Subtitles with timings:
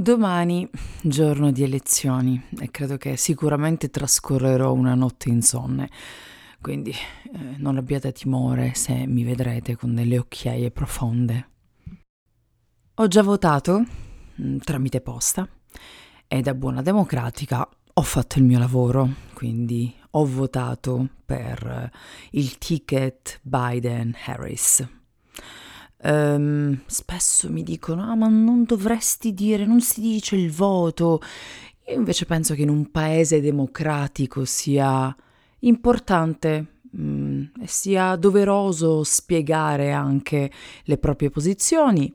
[0.00, 0.66] Domani,
[1.02, 5.90] giorno di elezioni, e credo che sicuramente trascorrerò una notte insonne,
[6.62, 11.48] quindi eh, non abbiate timore se mi vedrete con delle occhiaie profonde.
[12.94, 15.46] Ho già votato mh, mm, tramite posta
[16.26, 21.90] e da buona democratica ho fatto il mio lavoro, quindi ho votato per
[22.30, 24.88] il ticket Biden-Harris.
[26.02, 31.20] Um, spesso mi dicono: Ah, ma non dovresti dire, non si dice il voto.
[31.88, 35.14] Io invece penso che in un paese democratico sia
[35.60, 36.66] importante
[36.96, 40.50] mm, e sia doveroso spiegare anche
[40.84, 42.12] le proprie posizioni.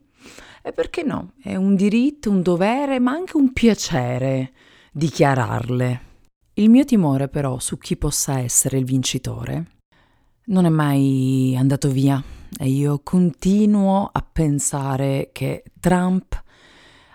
[0.64, 1.34] E perché no?
[1.40, 4.52] È un diritto, un dovere, ma anche un piacere
[4.92, 6.02] dichiararle.
[6.54, 9.66] Il mio timore però su chi possa essere il vincitore
[10.46, 12.24] non è mai andato via
[12.58, 16.42] e io continuo a pensare che Trump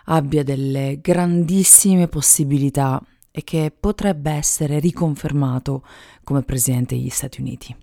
[0.05, 5.85] abbia delle grandissime possibilità e che potrebbe essere riconfermato
[6.25, 7.75] come presidente degli Stati Uniti.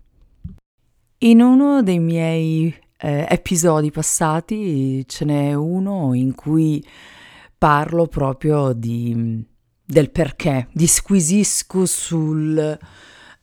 [1.19, 6.85] In uno dei miei eh, episodi passati ce n'è uno in cui
[7.57, 9.43] parlo proprio di,
[9.83, 12.77] del perché, disquisisco sul,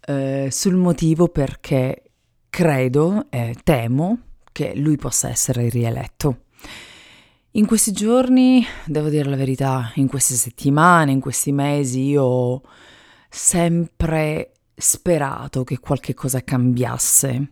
[0.07, 2.04] eh, sul motivo perché
[2.55, 4.19] credo e temo
[4.53, 6.45] che lui possa essere rieletto.
[7.53, 12.63] In questi giorni, devo dire la verità, in queste settimane, in questi mesi, io ho
[13.29, 17.51] sempre sperato che qualche cosa cambiasse.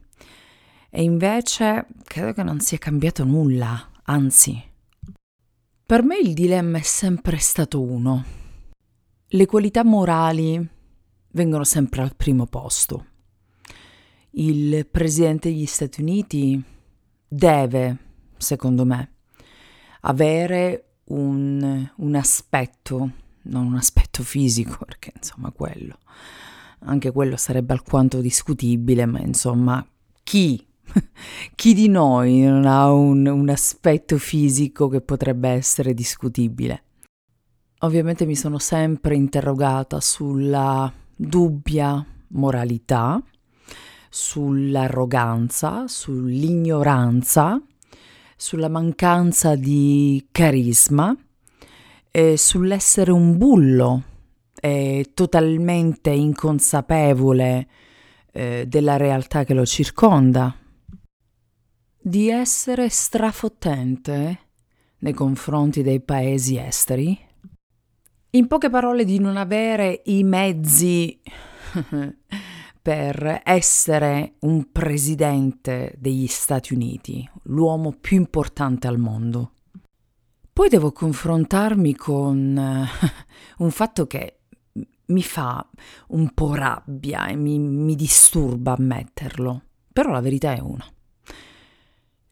[0.89, 4.62] E invece credo che non sia cambiato nulla, anzi.
[5.84, 8.25] Per me il dilemma è sempre stato uno.
[9.27, 10.64] Le qualità morali
[11.33, 13.06] vengono sempre al primo posto
[14.33, 16.62] il presidente degli Stati Uniti
[17.27, 17.97] deve,
[18.36, 19.11] secondo me,
[20.02, 23.10] avere un, un aspetto,
[23.42, 25.98] non un aspetto fisico, perché insomma quello,
[26.80, 29.84] anche quello sarebbe alquanto discutibile, ma insomma
[30.22, 30.65] chi,
[31.54, 36.84] chi di noi non ha un, un aspetto fisico che potrebbe essere discutibile?
[37.81, 43.21] Ovviamente mi sono sempre interrogata sulla dubbia moralità
[44.15, 47.59] sull'arroganza, sull'ignoranza,
[48.37, 51.17] sulla mancanza di carisma,
[52.11, 54.03] e sull'essere un bullo.
[54.61, 57.67] E totalmente inconsapevole
[58.33, 60.55] eh, della realtà che lo circonda,
[61.99, 64.39] di essere strafottente
[64.99, 67.19] nei confronti dei paesi esteri,
[68.31, 71.19] in poche parole di non avere i mezzi
[72.82, 79.53] per essere un presidente degli Stati Uniti, l'uomo più importante al mondo.
[80.53, 83.06] Poi devo confrontarmi con uh,
[83.62, 84.41] un fatto che
[85.06, 85.65] mi fa
[86.09, 90.84] un po' rabbia e mi, mi disturba ammetterlo, però la verità è una.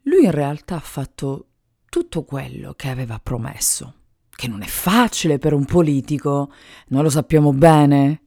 [0.03, 1.47] Lui in realtà ha fatto
[1.87, 3.93] tutto quello che aveva promesso,
[4.29, 6.51] che non è facile per un politico,
[6.87, 8.20] noi lo sappiamo bene,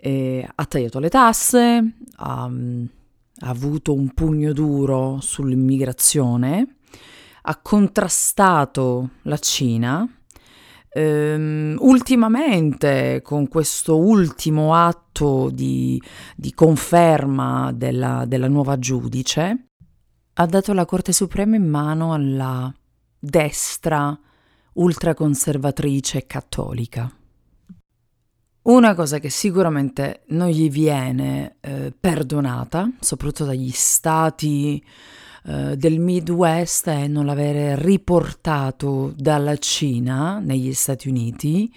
[0.00, 6.76] e ha tagliato le tasse, ha, ha avuto un pugno duro sull'immigrazione,
[7.42, 10.08] ha contrastato la Cina.
[10.90, 16.00] Um, ultimamente, con questo ultimo atto di,
[16.34, 19.66] di conferma della, della nuova giudice,
[20.34, 22.72] ha dato la Corte Suprema in mano alla
[23.18, 24.18] destra
[24.74, 27.12] ultraconservatrice cattolica.
[28.68, 34.84] Una cosa che sicuramente non gli viene eh, perdonata, soprattutto dagli stati
[35.46, 41.72] eh, del Midwest, è non avere riportato dalla Cina negli Stati Uniti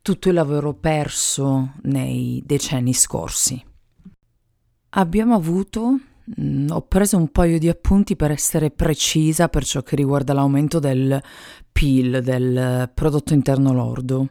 [0.00, 3.60] tutto il lavoro perso nei decenni scorsi.
[4.90, 5.98] Abbiamo avuto,
[6.40, 10.78] mm, ho preso un paio di appunti per essere precisa per ciò che riguarda l'aumento
[10.78, 11.20] del
[11.72, 14.28] PIL, del prodotto interno lordo,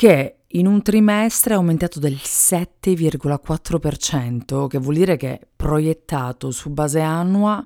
[0.00, 7.00] che in un trimestre è aumentato del 7,4%, che vuol dire che proiettato su base
[7.00, 7.62] annua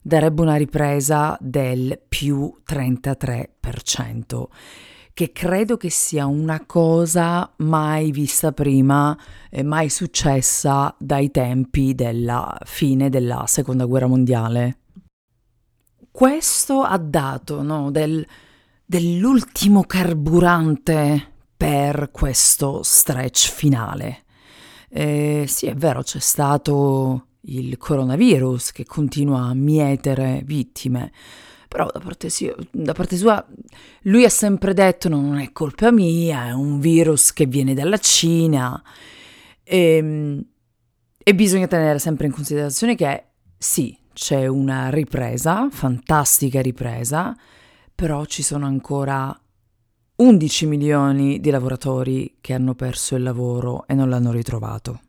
[0.00, 4.44] darebbe una ripresa del più 33%,
[5.12, 9.14] che credo che sia una cosa mai vista prima
[9.50, 14.78] e mai successa dai tempi della fine della Seconda Guerra Mondiale.
[16.10, 18.26] Questo ha dato no, del,
[18.86, 24.22] dell'ultimo carburante per questo stretch finale.
[24.88, 31.10] Eh, sì, è vero, c'è stato il coronavirus che continua a mietere vittime,
[31.66, 33.44] però da parte, sua, da parte sua
[34.02, 38.80] lui ha sempre detto non è colpa mia, è un virus che viene dalla Cina
[39.64, 40.44] e, ehm,
[41.22, 43.24] e bisogna tenere sempre in considerazione che
[43.58, 47.36] sì, c'è una ripresa, fantastica ripresa,
[47.94, 49.36] però ci sono ancora
[50.20, 55.00] 11 milioni di lavoratori che hanno perso il lavoro e non l'hanno ritrovato.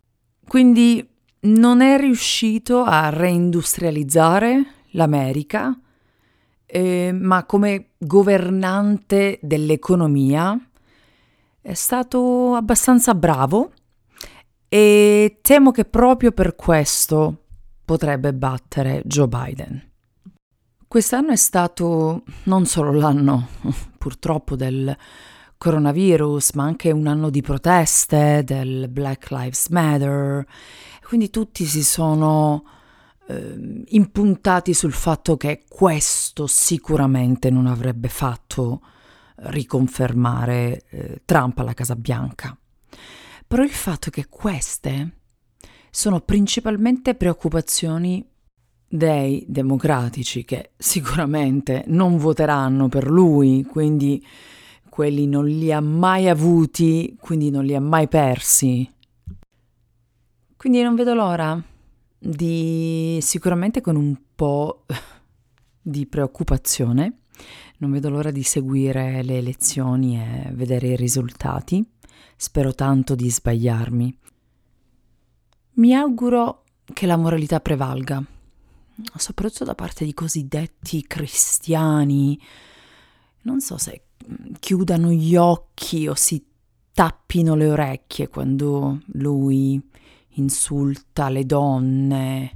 [0.48, 1.08] Quindi
[1.42, 5.76] non è riuscito a reindustrializzare l'America,
[6.66, 10.56] eh, ma come governante dell'economia
[11.60, 13.72] è stato abbastanza bravo
[14.68, 17.46] e temo che proprio per questo
[17.84, 19.89] potrebbe battere Joe Biden.
[20.90, 23.50] Quest'anno è stato non solo l'anno
[24.00, 24.98] purtroppo del
[25.56, 30.44] coronavirus, ma anche un anno di proteste del Black Lives Matter,
[31.04, 32.64] quindi tutti si sono
[33.28, 38.82] eh, impuntati sul fatto che questo sicuramente non avrebbe fatto
[39.36, 42.58] riconfermare eh, Trump alla Casa Bianca.
[43.46, 45.18] Però il fatto che queste
[45.92, 48.28] sono principalmente preoccupazioni
[48.90, 54.26] dei democratici che sicuramente non voteranno per lui, quindi
[54.90, 58.92] quelli non li ha mai avuti, quindi non li ha mai persi.
[60.58, 61.62] Quindi non vedo l'ora
[62.18, 64.86] di sicuramente con un po'
[65.82, 67.20] di preoccupazione,
[67.78, 71.88] non vedo l'ora di seguire le elezioni e vedere i risultati.
[72.36, 74.18] Spero tanto di sbagliarmi.
[75.74, 78.22] Mi auguro che la moralità prevalga,
[79.16, 82.40] soprattutto da parte di cosiddetti cristiani.
[83.42, 84.04] Non so se
[84.60, 86.46] chiudano gli occhi o si
[86.92, 89.82] tappino le orecchie quando lui
[90.32, 92.56] insulta le donne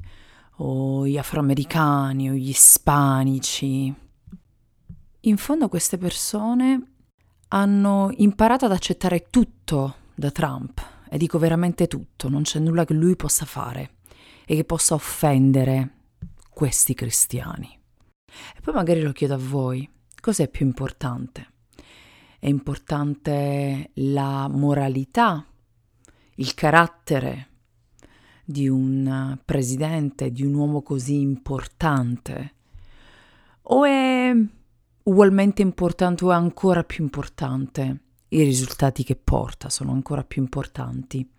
[0.58, 3.94] o gli afroamericani o gli ispanici.
[5.22, 6.92] In fondo queste persone
[7.50, 12.94] hanno imparato ad accettare tutto da Trump e dico veramente tutto, non c'è nulla che
[12.94, 13.96] lui possa fare
[14.46, 16.03] e che possa offendere
[16.54, 17.80] questi cristiani.
[18.56, 19.90] E poi magari lo chiedo a voi,
[20.20, 21.52] cos'è più importante?
[22.40, 25.46] È importante la moralità,
[26.36, 27.48] il carattere
[28.44, 32.54] di un presidente, di un uomo così importante?
[33.64, 34.34] O è
[35.04, 41.30] ugualmente importante o ancora più importante i risultati che porta sono ancora più importanti.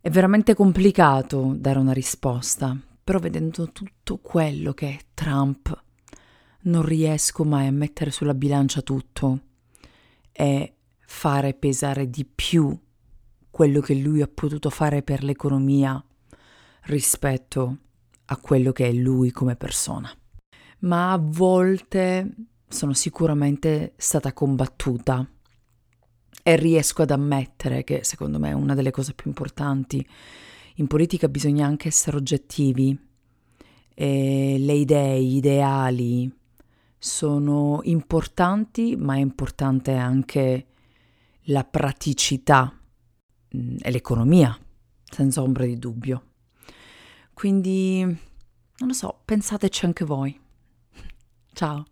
[0.00, 5.82] È veramente complicato dare una risposta, però vedendo tutto quello che è Trump,
[6.62, 9.40] non riesco mai a mettere sulla bilancia tutto
[10.32, 12.76] e fare pesare di più
[13.50, 16.02] quello che lui ha potuto fare per l'economia
[16.84, 17.78] rispetto
[18.24, 20.10] a quello che è lui come persona.
[20.80, 22.28] Ma a volte
[22.66, 25.28] sono sicuramente stata combattuta
[26.42, 30.06] e riesco ad ammettere che secondo me una delle cose più importanti
[30.74, 32.98] in politica bisogna anche essere oggettivi
[33.94, 36.32] e le idee, gli ideali
[36.98, 40.66] sono importanti, ma è importante anche
[41.48, 42.76] la praticità
[43.56, 44.58] mm, e l'economia,
[45.04, 46.30] senza ombra di dubbio.
[47.34, 50.38] Quindi, non lo so, pensateci anche voi.
[51.52, 51.84] Ciao.